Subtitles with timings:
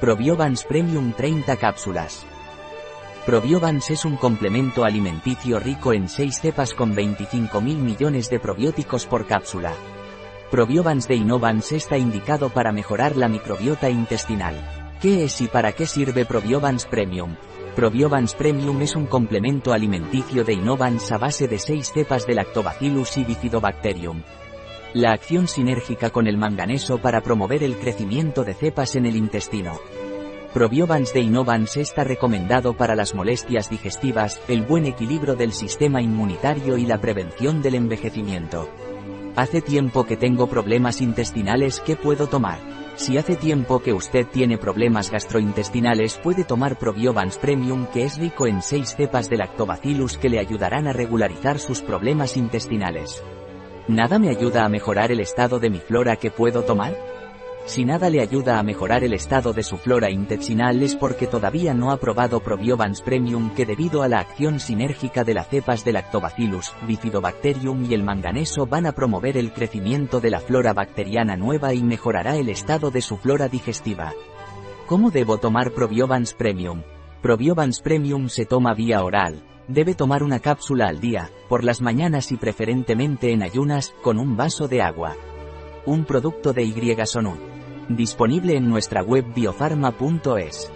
[0.00, 2.26] Probiovans Premium 30 cápsulas.
[3.24, 9.26] Probiovans es un complemento alimenticio rico en 6 cepas con 25.000 millones de probióticos por
[9.26, 9.72] cápsula.
[10.50, 14.56] Probiovans de Innovans está indicado para mejorar la microbiota intestinal.
[15.00, 17.36] ¿Qué es y para qué sirve Probiovans Premium?
[17.76, 23.16] Probiovans Premium es un complemento alimenticio de Innovans a base de 6 cepas de Lactobacillus
[23.16, 24.22] y Bifidobacterium.
[24.94, 29.80] La acción sinérgica con el manganeso para promover el crecimiento de cepas en el intestino.
[30.52, 36.78] Probiovans de Innovans está recomendado para las molestias digestivas, el buen equilibrio del sistema inmunitario
[36.78, 38.68] y la prevención del envejecimiento.
[39.34, 42.58] Hace tiempo que tengo problemas intestinales, ¿qué puedo tomar?
[42.94, 48.46] Si hace tiempo que usted tiene problemas gastrointestinales puede tomar Probiovans Premium que es rico
[48.46, 53.24] en 6 cepas de lactobacillus que le ayudarán a regularizar sus problemas intestinales.
[53.88, 56.96] ¿Nada me ayuda a mejorar el estado de mi flora que puedo tomar?
[57.66, 61.74] Si nada le ayuda a mejorar el estado de su flora intestinal es porque todavía
[61.74, 65.92] no ha probado Probiovans Premium que debido a la acción sinérgica de las cepas de
[65.92, 71.74] Lactobacillus, Bifidobacterium y el manganeso van a promover el crecimiento de la flora bacteriana nueva
[71.74, 74.14] y mejorará el estado de su flora digestiva.
[74.86, 76.82] ¿Cómo debo tomar Probiovans Premium?
[77.20, 82.32] Probiovans Premium se toma vía oral, Debe tomar una cápsula al día, por las mañanas
[82.32, 85.16] y preferentemente en ayunas, con un vaso de agua.
[85.86, 86.96] Un producto de Y
[87.88, 90.70] Disponible en nuestra web biofarma.es.